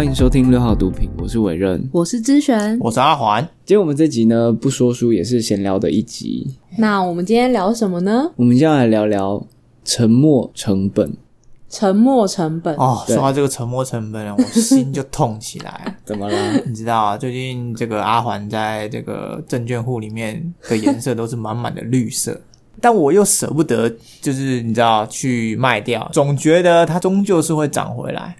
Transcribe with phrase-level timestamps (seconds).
[0.00, 1.86] 欢迎收听六号毒品，我是伟任。
[1.92, 2.78] 我是知璇。
[2.80, 6.56] 我是阿环，今天我们这集呢，不说书也是闲聊的一集。
[6.78, 8.32] 那我们今天聊什么呢？
[8.36, 9.46] 我们今天来聊聊
[9.84, 11.12] 沉没成本，
[11.68, 12.74] 沉没成本。
[12.76, 15.94] 哦，对说到这个沉没成本，我心就痛起来。
[16.06, 16.58] 怎么了？
[16.64, 22.40] 你知道啊，最近这个阿环在这个证券户里面的颜色都是满满的绿色，
[22.80, 28.34] 但我又舍不得，就是你知道去卖掉，总觉得它终究是会涨回来。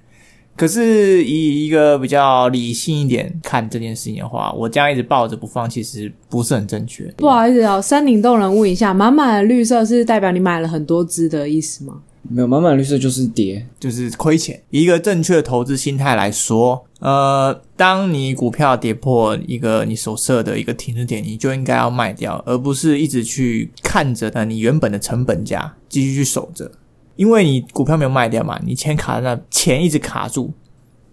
[0.61, 7.05] 可是以一个比较理性一点看这件事情的话，我这样一直抱着不放，其实不是很正确。
[7.17, 11.95] 不好意思哦，山顶洞人问一下，满满的绿色是代表你买了很多只的意思吗？
[12.29, 14.63] 没有满满绿色就是跌，就是亏钱。
[14.69, 26.71] 以一个正确的投资心态来说，呃，当你股票跌破一个你所设的一个停止点，你就应该要卖掉，而不是一直去看着呃你原本的成本价继续去守着。
[27.17, 30.51] 因为你股票没有卖掉嘛，你钱卡在那，钱一直卡住。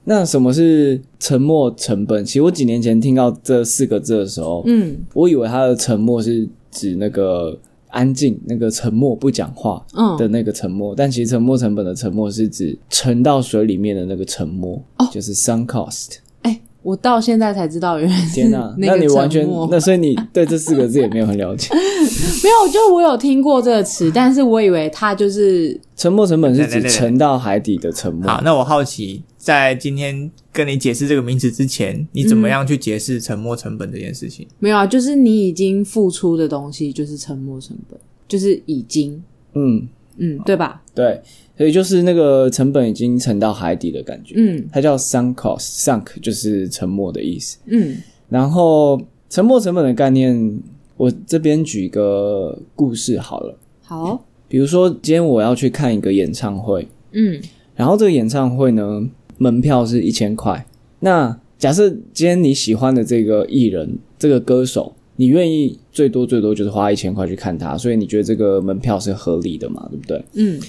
[0.10, 2.24] 那什么是沉没成本？
[2.24, 9.86] 其实我几年前听到这四个字的时候，嗯我以为它的沉默是指那个安静、那个沉默不讲话
[10.18, 16.20] 的嗯，那个沉默，但其实沉没成本的沉默是指沉到水里面的那个沉默，哦就是 sunk cost。
[16.44, 21.68] 哎、我到现在才知道原来是天哪， 那你完全沉默那所以你对这四个字也没有很了解。
[21.76, 28.26] 没有，就我有听过这个词，但是我以为它就是沉没成本是指沉到海底的沉没。
[28.26, 34.48] 好，那我好奇，在今天跟你解释这个名词之前，你怎么样去解释沉没成本这件事情？
[34.60, 39.22] 没有啊，就是你已经付出的东西就是沉没成本，就是已经，
[39.56, 39.86] 嗯，
[40.16, 40.82] 嗯，对吧？
[40.96, 41.22] 对，
[41.58, 44.36] 所以就是那个成本已经沉到海底的感觉。
[44.38, 47.58] 嗯它叫 sunk cost，sunk 就是沉没的意思。
[47.66, 47.98] 嗯
[48.30, 50.60] 然后沉没成本的概念，
[50.96, 53.58] 我这边举一个故事好了。
[53.82, 57.42] 好，比如说，今天我要去看一个演唱会，嗯
[57.76, 60.66] 然后这个演唱会呢，门票是一千块。
[61.00, 69.88] 那假设今天你喜欢的这个艺人、这个歌手，你愿意最多最多就是花一千块去看他，所以你觉得这个门票是合理的嘛？
[69.90, 70.26] 对不对？
[70.34, 70.60] 嗯，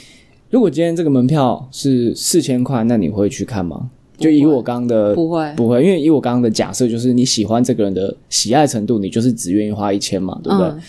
[0.50, 3.91] 如果今天这个门票是四千块，那你会去看吗？
[4.16, 10.69] 就以我刚刚的不会，不会，因为以我刚刚的假设，就是你喜欢这个人的喜爱程度，你就是只愿意花一千嘛，对不对？
[10.69, 10.81] 嗯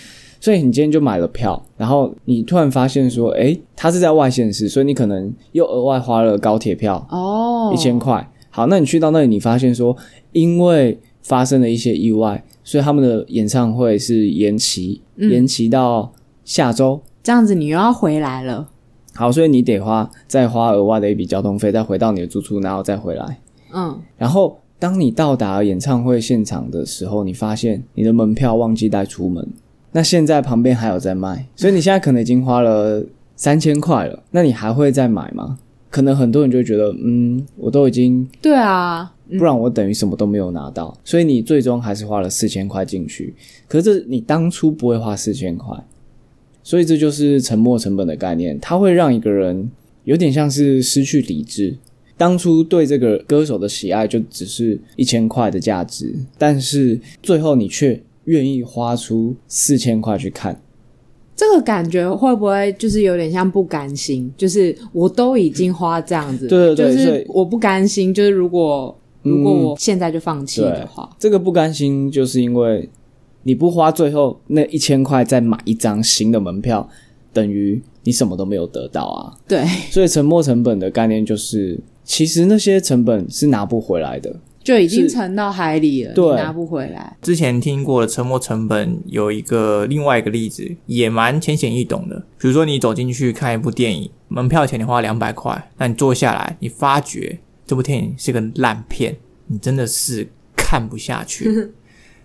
[0.41, 8.25] 所以你今天就买了票，然后你突然发现说，诶，他是在外县市，所以你可能又额外花了高铁票哦，一千块。
[8.49, 9.93] 好，那你去到那里，你发现说，
[10.31, 16.09] 因为发生了一些意外，所以他们的演唱会是延期，嗯延期到
[16.45, 17.01] 下周。
[17.21, 18.69] 这样子你又要回来了，
[19.19, 23.37] 好，所以你得花再花额外的一笔交通费，再回到你的住处，然后再回来。
[23.73, 29.45] 嗯然后当你到达演唱会现场的时候，你发现你的门票忘记带出门，
[29.91, 33.03] 那现在旁边还有在卖，所以你现在可能已经花了
[33.35, 35.59] 三千块了，那你还会再买吗？
[35.89, 43.35] 可能很多人就觉得，嗯，我都已经，对啊，不然我等于什么都没有拿到，所以你最终还是花了四千块进去。
[43.67, 45.75] 可是你当初不会花四千块，
[46.63, 49.69] 所以这就是沉没成本的概念，它会让一个人
[50.03, 51.77] 有点像是失去理智。
[52.17, 60.61] 当初对这个歌手的喜爱就只是一千块的价值，但是最后你却愿意花出四千块去看，
[61.33, 64.29] 这个感觉会不会就是有点像不甘心？
[64.35, 68.13] 就是我都已经花这样子了，对对对就是我不甘心。
[68.13, 68.93] 就是如果
[69.23, 72.89] 嗯如果我现在就放弃的话，这个不甘心，就是因为
[73.43, 76.87] 你不花最后那一千块再买一张新的门票，
[77.31, 79.33] 等于你什么都没有得到啊。
[79.47, 84.35] 对，所以沉没成本的概念就是，其实那些成本是拿不回来的。
[84.61, 87.17] 就已经沉到海里了，对拿不回来。
[87.21, 92.17] 之前听过的沉没成本有一个另外一个例子，也蛮浅显易懂的。
[92.37, 99.15] 比如说你走进去看一部电影，门票钱你花两百块，那你坐下来，你发觉这部电影是个烂片，
[99.47, 101.71] 你真的是看不下去。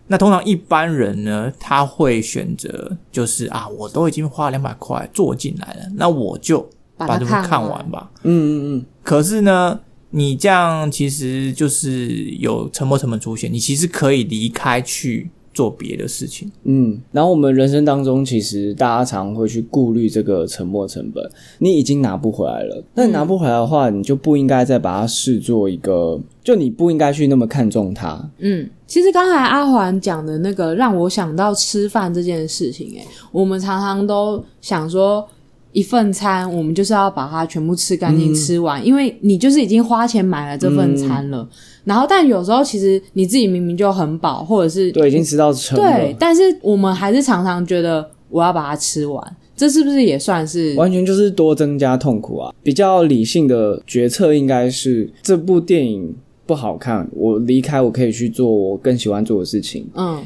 [0.07, 6.61] 那通常一般人呢，他会选择就是啊，我都已经花两百块做进来了，那我就
[6.97, 8.11] 把把这部看完看完吧。
[8.23, 9.81] 嗯嗯嗯，可是呢，
[10.11, 12.09] 你这样其实就是
[12.39, 16.51] 有沉没成本出现，你其实可以离开去做别的事情。
[16.65, 21.25] 嗯，然后我们人生当中，其实大家常会去顾虑这个沉没成本，
[21.59, 22.85] 你已经拿不回来了。
[22.95, 28.31] 那你拿不回来的话，你就不应该再把它视作一个，就你不应该去那么看重它。
[28.39, 33.05] 嗯，其实刚才阿环讲的那个，让我想到吃饭这件事情、欸。
[33.33, 35.27] 我们常常都想说，
[35.73, 41.45] 一份餐我们就是要把它全部吃干净、吃完，因为你就是已经花钱买了这份餐了。
[41.83, 45.85] 然后，但有时候其实你自己明明就很饱，或者是对，已经吃到撑了。
[45.85, 50.73] 对，但是我们还是常常觉得我要把它吃完，这是不是也算是？
[50.77, 52.55] 完全就是多增加痛苦啊！
[52.63, 56.15] 比较理性的决策应该是这部电影
[56.47, 60.23] 不好看，我离开，我可以去做我更喜欢做的事情，嗯，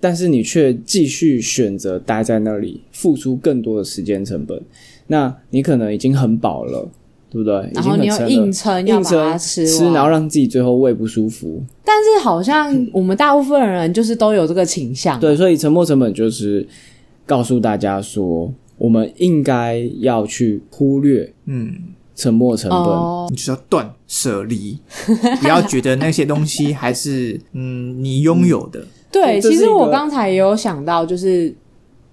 [0.00, 4.60] 但是你却继续选择待在那里，付出更多的时间成本，
[5.06, 6.88] 那你可能已经很饱了，
[7.30, 7.70] 对不对？
[7.70, 11.62] 已然后你又经很撑硬撑要硬撑吃吃，然后让自己最后胃不舒服。
[11.84, 16.66] 但是好像我们大部分人就是都有这个倾向， 对，所以沉没成本就是
[17.24, 21.72] 告诉大家说，我们应该要去忽略嗯，
[22.16, 22.78] 沉没成本。
[22.78, 24.78] 哦，你就是要断舍离，
[25.40, 28.84] 不要觉得那些东西还是嗯你拥有的。
[29.10, 31.54] 对，其实我刚才也有想到，就是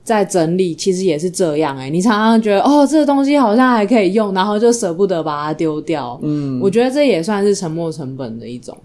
[0.03, 6.19] 在整理，其实也是这样哎、你常常觉得哦，这个东西好像还可以用，然后就舍不得把它丢掉。
[6.21, 8.77] 嗯，我觉得这也算是沉没成本的一种，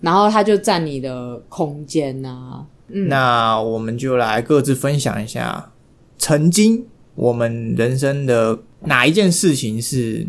[0.00, 5.70] 然后它就占你的空间呐、嗯，那我们就来各自分享一下，
[6.18, 6.84] 曾经
[7.14, 10.26] 我们人生的哪一件事情是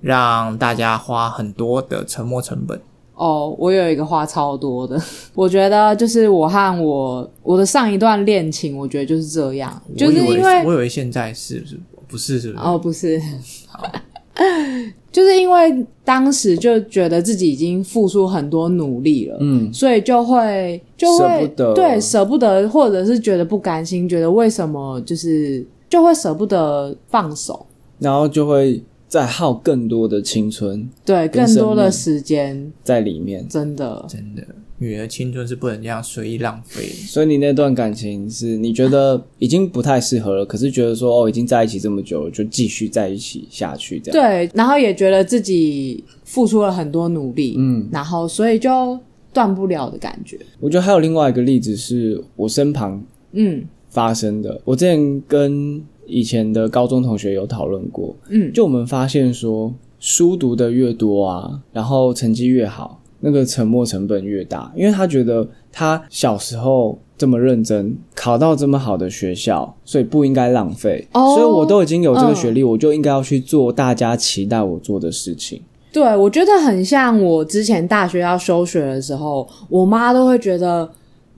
[0.00, 2.80] 让大家花很多的沉没成本？
[3.14, 5.00] 哦，我有一个花超多的，
[5.34, 12.64] 我觉得就是我和我我的上一段恋情，我觉得就是这样，就是因为我以为现在是不是不是是不是？
[12.64, 13.20] 哦，不是，
[15.10, 27.66] 就是因为当时就觉得自己已经付出很多努力了，嗯，所以就会就会对舍不得，或者是觉得不甘心，觉得为什么就是就会舍不得放手，
[27.98, 33.48] 然后就会再耗更多的青春对，更多的时间，在里面。
[33.48, 34.46] 真的真的，
[34.76, 36.82] 女儿青春是不能这样随意浪费。
[36.84, 44.20] 所以你那段感情是你觉得已经不太适合了，可是觉得说哦，已经在一起这么久了，就继续在一起下去这样。
[44.20, 48.98] 对，然后也觉得自己付出了很多努力，嗯，然后所以就
[49.32, 53.02] 断不了的感觉，我觉得还有另外一个例子是我身旁
[53.32, 54.60] 嗯发生的。
[54.64, 71.06] 我之前跟以前的高中同学有讨论过，嗯，就我们发现说，书读的越多啊，然后成绩越好，那个沉没成本越大，因为他觉得他小时候这么认真，考到这么好的学校，所以不应该浪费。
[71.12, 75.60] 哦所以我都已经有这个学历，我就应该要去做大家期待我做的事情。
[75.90, 80.88] 对，我觉得很像我之前大学要休学的时候，我妈都会觉得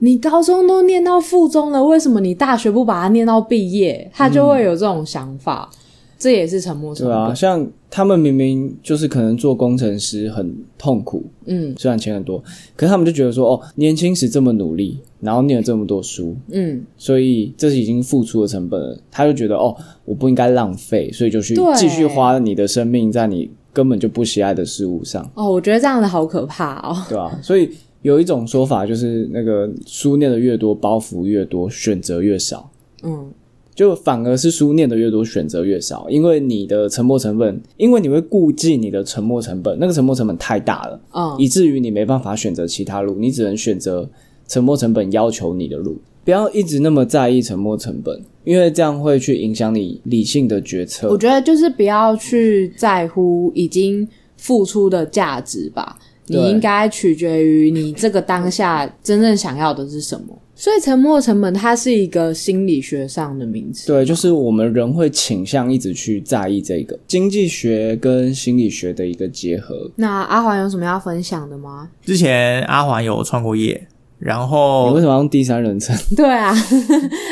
[0.03, 4.09] 你高中都念到附中了，为什么你大学不把它念到毕业？
[4.11, 5.69] 他就会有这种想法，
[6.17, 7.15] 这也是沉默成本。
[7.15, 12.43] 对啊，像他们明明就是可能做工程师很痛苦，嗯虽然钱很多，
[12.75, 18.99] 可是他们就觉得说，哦，年轻时这么努力，然后念了这么多书，嗯，所以这是已经付出的成本了。
[19.11, 19.75] 他就觉得，哦，
[20.05, 26.97] 我不应该浪费，所以就去对继续花你的生命在你根本就不喜爱的事物上，哦，我觉得这样的好可怕哦。
[27.07, 27.69] 对啊、所以
[28.01, 32.71] 有一种说法就是，那个书念的越多，包袱越多，选择越少。
[33.03, 33.31] 嗯，
[33.75, 44.09] 就反而是书念的越多，选择越少，因为你的沉没成本，因为你会顾忌你的沉没成本，那个沉没成本太大了，嗯，以至于你没办法选择其他路，你只能选择
[44.47, 45.97] 沉没成本要求你的路。
[46.23, 51.17] 不要一直那么在意沉没成本，因为这样会去影响你理性的决策我。
[51.17, 54.07] 觉得就是不要去在乎已经
[54.37, 55.97] 付出的价值吧，
[56.31, 60.37] 你对应该取决于你这个当下真正想要的是什么。
[60.53, 63.87] 所以沉没成本它是一个心理学上的名词。
[63.87, 69.89] 对，就是我们人会倾向一直去在意这个经济学跟心理学的一个结合。
[69.95, 71.89] 那阿环有什么要分享的吗？
[72.05, 73.87] 之前阿环有创过业，
[74.19, 75.95] 然后你为什么用第三人称？
[76.15, 76.55] 对啊，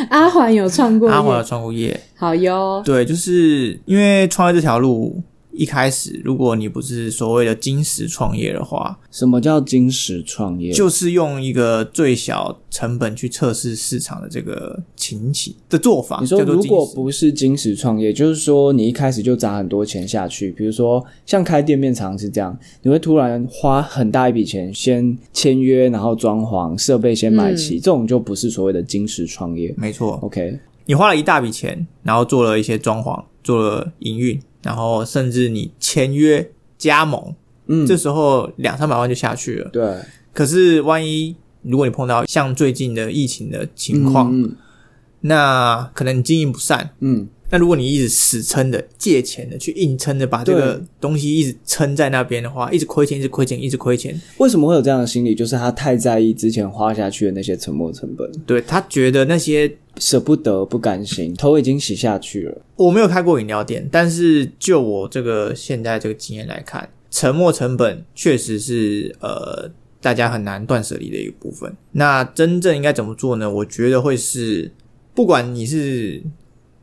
[0.09, 2.81] 阿环有创过阿环有业，创过业，好哟。
[2.83, 5.21] 对，就是因为创业这条路
[5.59, 10.71] 一开始，如果你不是所谓的金石创业的话，什么叫金石创业？
[10.71, 16.19] 就是用一个最小成本去测试市场的这个情形的做法。
[16.21, 29.75] 你说如果不是金石创业，就是说你一开始就砸很多钱下去，比如说像开店面常是这样，你会突然花很大一笔钱先签约，然后装潢设备先买齐，这种就不是所谓的金石创业。
[29.77, 37.35] 没错，OK，你花了一大笔钱，然后做了一些装潢，做了营运，然后甚至你签约加盟，
[37.67, 39.69] 嗯，这时候两三百万就下去了。
[39.71, 39.97] 对
[40.33, 44.55] 可是万一如果你碰到像最近的疫情的情况，嗯
[45.21, 46.91] 那可能你经营不善。
[46.99, 55.33] 嗯，那如果你一直死撑的、借钱的、去硬撑的，把这个东西一直撑在那边的话，一直亏钱、一直亏钱、一直亏钱，为什么会有这样的心理？
[55.33, 62.61] 就是他太在意之前花下去的那些沉没成本，对他觉得那些舍不得、不甘心，头已经洗下去了。
[62.75, 71.75] 我没有开过饮料店，但是就我这个现在这个经验来看，沉没成本确实是呃大家很难断舍离的一个部分。
[71.91, 73.51] 那真正应该怎么做呢？
[73.51, 74.71] 我觉得会是，
[75.15, 76.21] 不管你是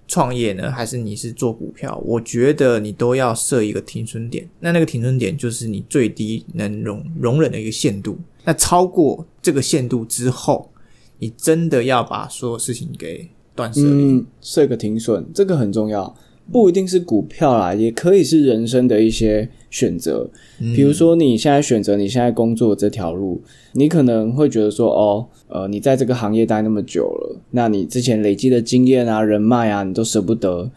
[0.08, 4.48] 创业呢，还是你是做股票，我觉得你都要设一个停损点。
[4.60, 8.16] 那那个停损点就是你最低能容容忍的一个限度。
[8.44, 10.70] 那超过这个限度之后，
[11.18, 13.88] 你真的要把所有事情给断舍离。
[13.88, 16.16] 嗯，设个停损，这个很重要，
[16.52, 20.30] 不一定是股票啦，也可以是人生的一些选择。
[20.58, 23.42] 比如说，你现在选择你现在工作这条路，
[23.76, 30.71] 你可能会觉得说，哦，呃，你在这个行业待那么久了，那你之前累积的经验啊、人脉啊，你都舍不得，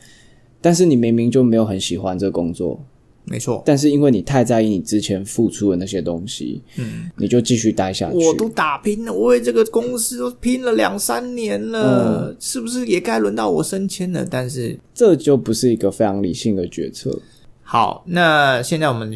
[0.60, 2.78] 但是你明明就没有很喜欢这个工作，
[3.24, 8.18] 没错，但是因为你太在意你之前付出的那些东西，嗯，你就继续待下去。
[8.18, 14.26] 我都打拼了，我为这个公司都拼了两三年嗯了，是不是也该轮到我升迁了？
[14.30, 17.18] 但是这就不是一个非常理性的决策。
[17.62, 19.14] 好，那现在我们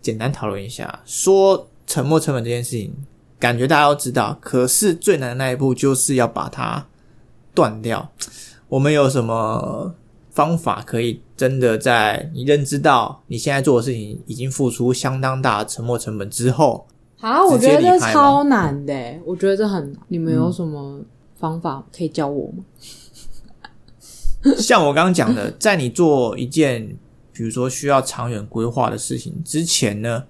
[0.00, 2.90] 简单讨论一下，说沉没成本这件事情，
[3.40, 6.86] 感觉大家都知道，可是最难的那一步就是要把它
[7.54, 8.12] 断掉。
[8.68, 9.94] 我们有什么
[10.30, 16.86] 方法可以真的在你认知到你现在做的事情已经付出相当大的沉没成本之后，
[17.20, 20.02] 啊，我直觉得超难的欸，我觉得这很难。
[20.08, 21.00] 你们嗯有什么
[21.38, 22.62] 方法可以教我吗？
[24.58, 26.96] 像我刚刚讲的，在你做一件
[27.32, 30.24] 比如说需要长远规划的事情之前呢，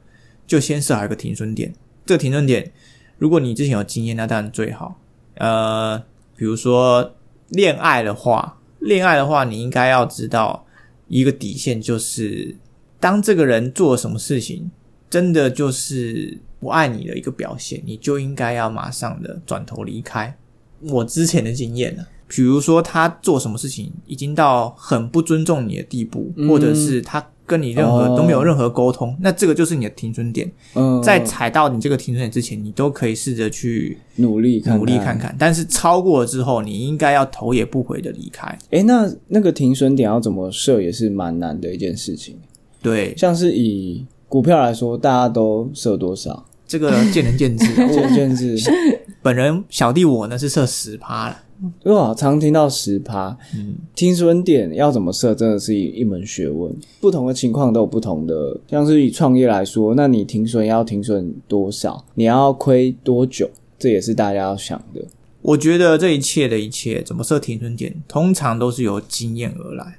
[0.46, 1.74] 就先设好一个停损点。
[2.06, 2.72] 这个停损点，
[3.20, 4.98] 如果你之前有经验，那当然最好。
[5.34, 5.98] 呃，
[6.36, 7.14] 比如说
[7.50, 10.64] 恋爱的话，恋爱的话，你应该要知道
[11.06, 12.56] 一个底线，就是
[12.98, 14.70] 当这个人做了什么事情，
[15.10, 20.34] 真的就是不爱你的一个表现，你就应该要马上的转头离开。
[20.80, 30.48] 我之前的经验呢，比如说他做什么事情已经到很不尊重你的地步，嗯或者是他跟你任何、哦都没有任何沟通，那这个就是你的停损点。
[30.74, 35.18] 嗯，在踩到你这个停损点之前，你都可以试着去努力看努力看。
[35.18, 38.56] 看，但是超过了之后，你应该要头也不回的离开。
[38.70, 42.36] 诶，那那个停损点要怎么设，也是蛮难的一件事情。
[42.80, 46.46] 对，像是以股票来说，大家都设多少？
[46.68, 47.66] 这个见仁见智。
[47.90, 48.56] 见仁见智，
[49.20, 56.74] 本人小弟我呢是设十趴了，因为我常听到十趴，嗯，停损点要怎么设，真的是一一门学问。
[57.00, 62.04] 不同的情况都有不同的，像是以创业来说，那你停损要停损多少？
[62.14, 63.48] 你要亏多久？
[63.78, 65.02] 这也是大家要想的。
[65.42, 69.98] 我觉得这一切的一切怎么设停损点，通常都是由经验而来。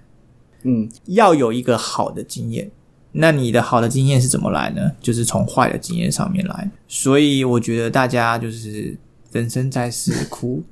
[0.63, 2.70] 嗯，要有一个好的经验。
[3.12, 4.91] 那你的好的经验是怎么来呢？
[5.01, 6.72] 就是从坏的经验上面来。
[6.88, 8.96] 所以我觉得大家就是
[9.32, 10.63] 人生在世苦，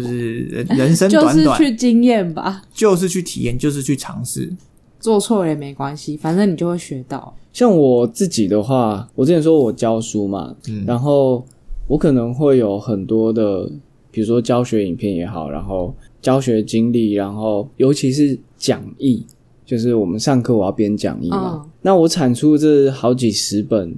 [0.00, 4.52] 就是人人生 就是短短，去经验吧，就是去体验，就是去尝试。
[4.98, 7.34] 做错了也没关系，反正你就会学到。
[7.52, 10.84] 像我自己的话，我之前说我教书嘛，嗯。
[10.86, 11.44] 然后
[11.86, 13.70] 我可能会有很多的，
[14.10, 19.24] 比如说教学影片也好，然后教学经历，然后尤其是讲义，
[19.66, 21.70] 就是我们上课我要编讲义嘛，嗯。
[21.82, 23.94] 那我产出这好几十本、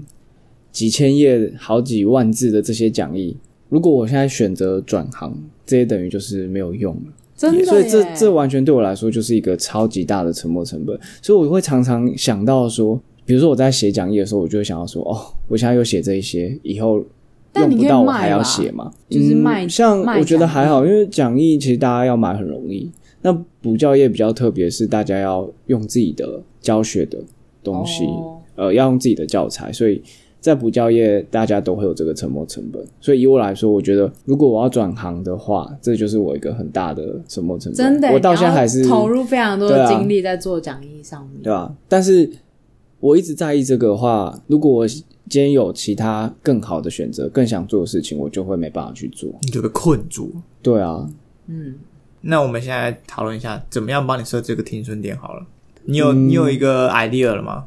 [0.72, 3.36] 几千页、好几万字的这些讲义，
[3.68, 7.12] 如果我现在选择转行，这些等于就是没有用了。
[7.36, 17.04] 真的，所以这这完全对我来说就是一个超级大的沉没成本，所以我会常常想到说，比如说我在写讲义的时候，我就会想到说，哦，我现在又写这一些，以后
[17.56, 22.90] 用不到我还要写嘛，就是卖嗯、像我觉得讲还好，因为讲义其实大家要买很容易。
[23.20, 27.18] 那补教业比较特别，是大家要用自己的教学的
[27.62, 30.00] 东西，哦呃，要用自己的教材，所以
[30.40, 32.84] 在补教业大家都会有这个沉没成本。
[33.00, 37.76] 所以以我来说，我觉得如果我要转行的话，这就是我一个很大的沉没成本。
[37.76, 41.42] 真的，我到现在还是投入非常多的精力在做讲义上面。
[41.42, 42.30] 对吧、但是
[43.00, 45.04] 我一直在意这个的话，如果我今
[45.42, 49.28] 天有其他更好的选择，更想做的事情，我就会没办法去做。
[49.42, 50.32] 你就被困住。
[50.62, 51.08] 对啊，
[51.48, 51.74] 嗯，
[52.20, 55.44] 那我们现在讨论一下，怎么样帮你设这个停损点好了。
[55.84, 57.66] 你有、嗯你有一个 idea 了吗？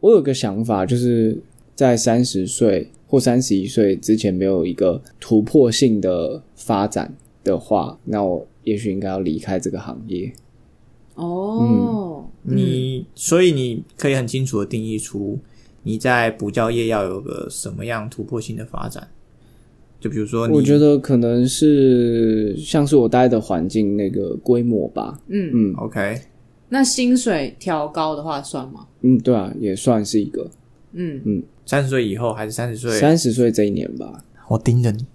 [0.00, 1.36] 我有个想法，就是
[1.76, 7.14] 在三十岁或三十一岁之前没有一个突破性的发展
[7.44, 10.32] 的话，那我也许应该要离开这个行业。
[11.14, 15.38] 哦，你所以你可以很清楚的定义出
[15.84, 19.06] 你在补教业要有个什么样突破性的发展。
[19.98, 25.18] 就比如说你，我觉得可能是像是我待的环境那个规模吧。
[25.28, 26.20] 嗯，嗯 OK，
[26.68, 28.86] 那薪水调高的话算吗？
[29.00, 30.50] 嗯，对啊，也算是一个
[30.92, 32.98] 嗯嗯，三十岁以后还是三十岁？
[32.98, 34.24] 三十岁这一年吧。
[34.48, 35.04] 我盯着你。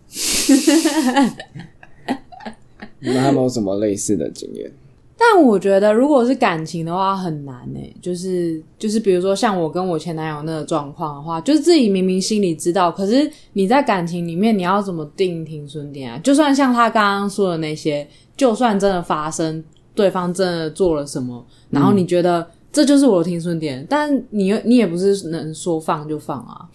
[2.99, 4.71] 你们还有没有什么类似的经验？
[5.17, 16.19] 但我觉得如果是感情的话很难诶、就是就是比如说像我跟我前男友那个状况的话，就是自己明明心里知道，可是你在感情里面你要怎么定停损点啊？
[16.23, 26.67] 就算像他刚刚说的那些，就算真的发生对方真的做了什么，然后你觉得这就是我的停损点，但你你也不是能说放就放啊。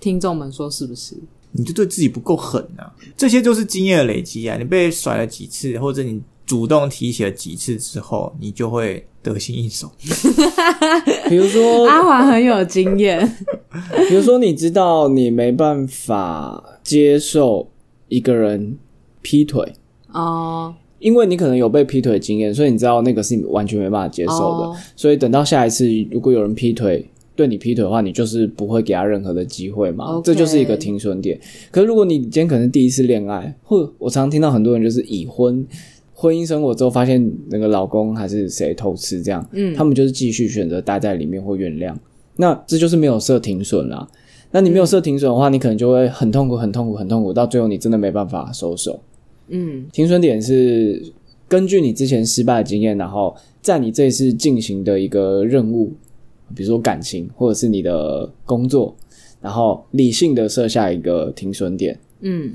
[0.00, 1.14] 听众们说是不是？
[1.52, 2.90] 你就对自己不够狠啊！
[3.14, 4.56] 这些就是经验的累积啊！
[4.56, 9.92] 你被甩了几次，或者你主动提起了几次之后，你就会得心应手。
[11.28, 13.36] 比如说，阿华很有经验，
[14.08, 17.70] 比如说，你知道你没办法接受
[18.08, 18.78] 一个人
[19.20, 19.74] 劈腿，
[20.12, 24.66] 哦，因为你可能有被劈腿的经验，所以你知道那个是你完全没办法接受的。
[24.66, 27.04] 哦所以等到下一次，如果有人劈腿，
[27.34, 31.38] 对你劈腿的话，你就是不会给他任何的机会嘛这就是一个停损点。
[31.70, 35.66] 可是如果你今天可能是第一次恋爱，或我常听到很多人就是已婚。
[36.14, 41.92] 婚姻生活之后，发现那个老公还是谁偷吃，这样，嗯他们就是继续选择待在里面或原谅。
[42.36, 44.06] 那这就是没有设停损啦。
[44.52, 49.00] 那你没有设停损的话，你可能就会很痛苦、很痛苦、很痛苦，到最后你真的没办法收手。
[49.52, 51.12] 嗯停损点是
[51.46, 55.92] 根据你之前失败的经验，然后在你这一次进行的一个任务，
[56.54, 58.96] 比如说感情或者是你的工作，
[59.40, 62.54] 然后理性的设下一个停损点，嗯，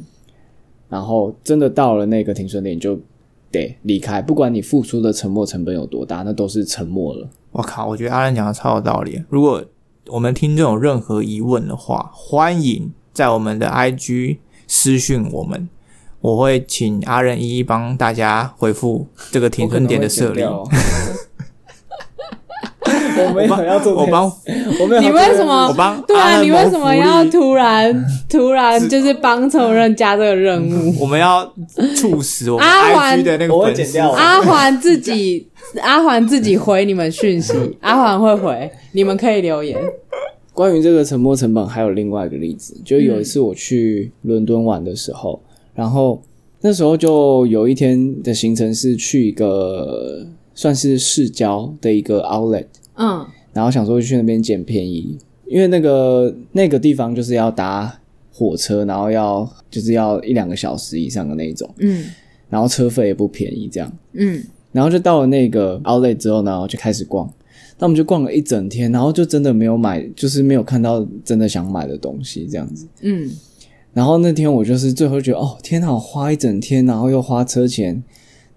[0.90, 3.00] 然后真的到了那个停损点，就
[3.52, 7.30] 得离开，不管你付出的沉默成本有多大，那都是沉默了。
[7.52, 9.24] 我靠，我觉得阿仁讲的超有道理。
[9.30, 9.64] 如果
[10.08, 14.38] 我们听众有任何疑问的话，欢迎在我们的 IG
[14.68, 15.70] 私讯我们，
[16.22, 20.42] 我会请阿仁一一帮大家回复这个停损点的设立。
[20.42, 21.18] 我可能会剪掉
[23.18, 24.32] 我没有要做我帮
[24.80, 25.10] 我没有你。
[25.10, 30.96] 为什么我帮对啊，你为什么要突然突然就是帮仇人加这个任务？
[31.02, 31.52] 我们要
[31.96, 35.50] 促使我们阿环 IG 的那个粉丝阿环自己，
[35.82, 39.80] 阿环自己回你们讯息， 阿环会回，你们可以留言。
[40.54, 45.42] 关于这个沉没成本，还有另外一个例子，就有一次我去伦敦玩的时候，
[45.78, 46.20] 然后
[46.62, 58.02] 那时候就有一天的行程是去一个算是市郊的一个 outlet，嗯然后想说去那边捡便宜，因为那个那个地方就是要搭
[58.34, 62.06] 火车，然后要就是要一两个小时以上的那一种，嗯
[62.50, 63.92] 然后车费也不便宜，这样。
[64.14, 67.32] 嗯，然后就到了那个 outlet 之后呢，就开始逛。
[67.80, 72.88] 那我们就逛了一整天，然后就真的没有买，就是没有看到真的想买的东西这样子。
[73.02, 73.30] 嗯，
[73.98, 78.04] 然后那天我就是最后觉得，哦天哪，我花一整天，然后又花车钱，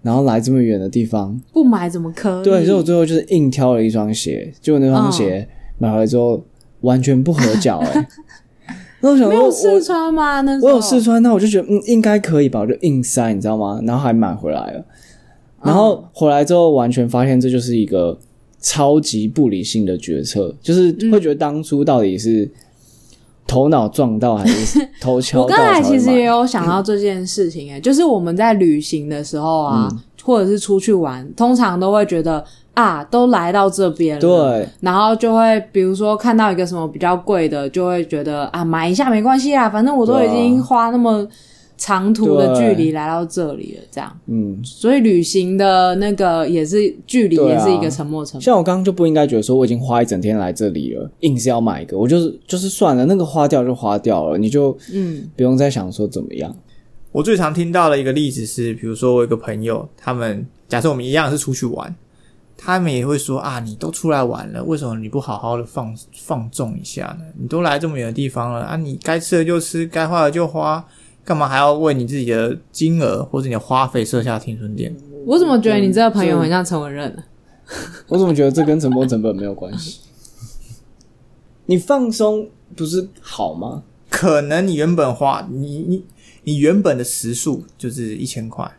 [0.03, 2.43] 然后来这么远的地方，不买怎么可以？
[2.43, 5.47] 对，所以我最后就是硬挑了一双鞋，结果那双鞋
[5.79, 6.39] 买回来之后
[6.81, 8.07] 完全不合脚、欸，哎。
[9.01, 10.41] 那我想说我，没有试穿吗？
[10.41, 13.81] 那我有试穿，那我就觉得嗯应该可以吧，我就硬塞，你知道吗？
[13.83, 14.85] 然后还买回来了，
[15.63, 18.15] 然后回来之后完全发现这就是一个
[18.59, 22.47] 超级不理性的决策，就是会觉得当初到底是
[23.51, 25.47] 头脑撞到还是 头敲我？
[25.47, 29.99] 刚才其实也有想到这件事情、哎，就是我们在旅行的时候啊，嗯。
[30.23, 41.27] 或者是出去玩，通常都会觉得啊，都来到这边了，对，然后就会比如说看到一个什么比较贵的，就会觉得啊，买一下没关系啦，反正我都已经花那么
[41.81, 48.41] 长途的距对离来到这里了，这样，嗯，所以旅行的那个也是距离，也是一个沉没成本。
[48.41, 56.55] 像我刚刚就不应该觉得说我已经花一整天来这里了，硬是要买一个，我就是就是算了，那个花掉就花掉了，你就嗯不用再想说怎么样。
[57.11, 61.95] 我最常听到的一个例子是，比如说我一个朋友，他们假设我们一样是出去玩，
[62.55, 67.25] 他们也会说啊，你都出来玩了，为什么你不好好的放放纵一下呢？
[67.41, 70.85] 你都来这么远的地方了啊，你该吃的就吃，该花的就花，
[71.23, 74.95] 干嘛还要为你自己的金额或者你的花费设下停损点？
[75.25, 77.23] 我怎么觉得你这个朋友很像陈文任呢？
[78.07, 80.01] 我怎么觉得这跟沉没成本没有关系？
[81.67, 83.83] 你放松不是好吗？
[84.09, 86.03] 可能你原本花你你
[86.43, 88.69] 你原本的时数就是一千块，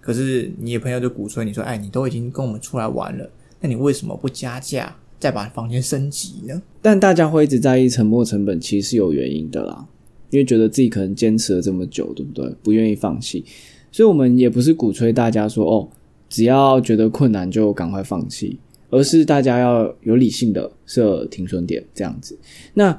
[0.00, 6.60] 可是你的朋友就鼓吹你说，哎，你都已经跟我们出来玩了，那你为什么不加价再把房间升级呢？
[6.82, 9.86] 但大家会一直在意沉没成本，其实是有原因的啦，
[10.32, 12.50] 因为觉得自己可能坚持了这么久，对不对？
[12.62, 13.44] 不愿意放弃，
[13.90, 15.88] 所以我们也不是鼓吹大家说哦，
[16.30, 22.38] 只要觉得困难就赶快放弃，而是大家要有理性的设停损点，这样子。
[22.72, 22.98] 那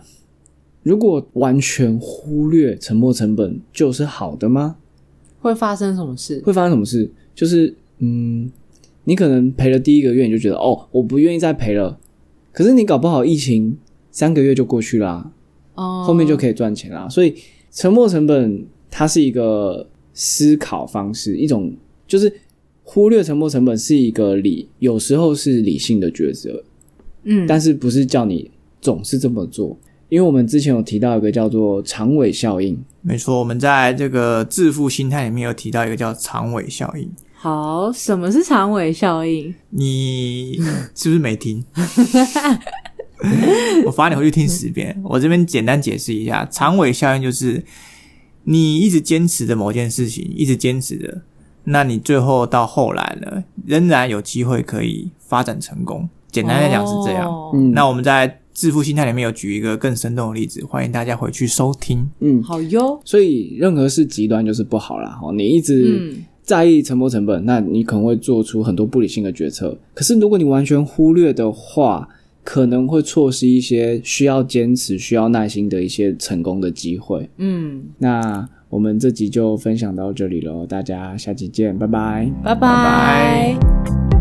[0.83, 4.75] 如果完全忽略沉没成本，就是好的吗？
[5.39, 6.39] 会发生什么事？
[6.45, 7.11] 会发生什么事？
[7.33, 8.51] 就是嗯，
[9.05, 11.99] 你可能赔了第一个月，你就觉得哦，我不愿意再赔了。
[12.51, 13.75] 可是你搞不好疫情
[14.11, 15.31] 三个月就过去啦、
[15.75, 17.07] 哦，后面就可以赚钱啦。
[17.09, 17.35] 所以
[17.71, 21.73] 沉没成本它是一个思考方式，一种
[22.07, 22.31] 就是
[22.83, 26.63] 忽略沉没成本是一个理，有时候是理性的抉择，
[27.23, 29.77] 嗯，但是不是叫你总是这么做。
[30.09, 37.09] 因为我们之前有提到一个叫做长尾效应，没错，我们在这个致富心态里面有提到一个叫长尾效应。
[37.33, 39.51] 好，什么是长尾效应？
[39.71, 40.59] 你
[40.93, 41.65] 是不是没听？
[43.85, 45.01] 我罚你回去听十遍。
[45.03, 47.63] 我这边简单解释一下，长尾效应就是
[48.43, 51.21] 你一直坚持着某件事情，一直坚持着，
[51.63, 56.07] 那你最后到后来呢，仍然有机会可以发展成功。
[56.29, 57.31] 简单来讲是这样。
[57.73, 62.09] 那我们在致富心态里面有举一个更生动的例子，欢迎大家回去收听。
[62.19, 62.99] 嗯，好哟。
[63.05, 65.19] 所以任何事极端就是不好啦。
[65.23, 69.77] 哦，你一直嗯在意沉没成本，那你可能会做出很多不理性的决策。
[69.93, 72.07] 可是如果你完全忽略的话，
[72.43, 77.29] 可能会错失一些需要坚持、需要耐心的一些成功的机会。
[77.37, 82.31] 嗯，那我们这集就分享到这里喽，大家下期见，拜拜。
[82.43, 84.12] 拜拜拜拜